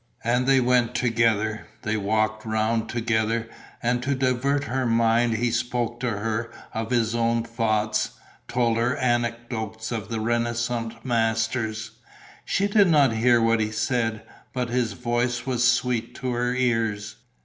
And 0.23 0.47
they 0.47 0.59
went 0.59 0.95
together, 0.95 1.67
they 1.83 1.95
walked 1.95 2.43
round 2.43 2.89
together; 2.89 3.47
and, 3.83 4.01
to 4.01 4.15
divert 4.15 4.63
her 4.63 4.87
mind, 4.87 5.35
he 5.35 5.51
spoke 5.51 5.99
to 5.99 6.09
her 6.09 6.49
of 6.73 6.89
his 6.89 7.13
own 7.13 7.43
thoughts, 7.43 8.09
told 8.47 8.77
her 8.77 8.97
anecdotes 8.97 9.91
of 9.91 10.09
the 10.09 10.19
Renascence 10.19 10.95
masters. 11.03 11.91
She 12.45 12.65
did 12.67 12.87
not 12.87 13.13
hear 13.13 13.39
what 13.39 13.59
he 13.59 13.69
said, 13.69 14.23
but 14.53 14.69
his 14.69 14.93
voice 14.93 15.45
was 15.45 15.63
sweet 15.63 16.15
to 16.15 16.31
her 16.31 16.51
ears. 16.55 17.17